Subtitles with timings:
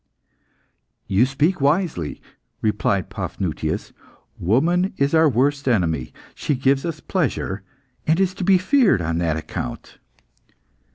[1.05, 2.23] "You speak wisely,"
[2.59, 3.93] replied Paphnutius;
[4.39, 6.11] "woman is our worst enemy.
[6.33, 7.61] She gives us pleasure,
[8.07, 9.99] and is to be feared on that account."